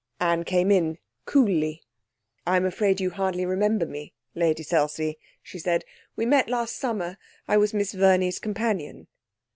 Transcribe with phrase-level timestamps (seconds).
[0.19, 1.83] Anne came in, coolly.
[2.47, 5.85] 'I'm afraid you hardly remember me, Lady Selsey,' she said.
[6.15, 7.19] 'We met last summer.
[7.47, 9.05] I was Miss Verney's companion.'